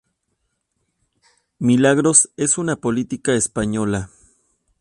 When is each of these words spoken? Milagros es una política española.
Milagros 1.59 2.31
es 2.35 2.57
una 2.57 2.75
política 2.75 3.35
española. 3.35 4.09